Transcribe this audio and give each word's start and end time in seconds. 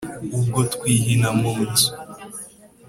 Ubwo 0.37 0.59
twihina 0.73 1.29
mu 1.39 1.51
nzu 1.67 1.87